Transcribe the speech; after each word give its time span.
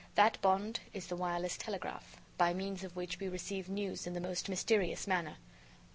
That 0.15 0.41
bond 0.41 0.79
is 0.93 1.05
the 1.05 1.15
wireless 1.15 1.57
telegraph, 1.57 2.17
by 2.35 2.55
means 2.55 2.83
of 2.83 2.95
which 2.95 3.19
we 3.19 3.29
receive 3.29 3.69
news 3.69 4.07
in 4.07 4.13
the 4.13 4.19
most 4.19 4.49
mysterious 4.49 5.05
manner. 5.05 5.35